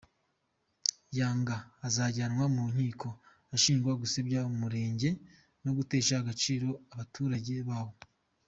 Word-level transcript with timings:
Yanga 1.17 1.55
azajyanwa 1.87 2.45
mu 2.55 2.63
nkiko 2.73 3.07
ashinjwa 3.55 3.91
gusebya 4.01 4.39
umurenge 4.51 5.09
no 5.63 5.71
gutesha 5.77 6.13
agaciro 6.21 6.67
abaturage 6.93 7.55
bawo. 7.67 7.93